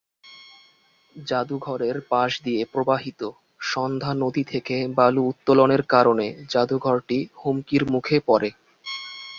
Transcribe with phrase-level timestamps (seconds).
[1.15, 3.21] জাদুঘরের পাশ দিয়ে প্রবাহিত
[3.63, 8.49] সন্ধ্যা নদী থেকে বালু উত্তোলনের কারণে জাদুঘরটি হুমকির মুখে পড়ে।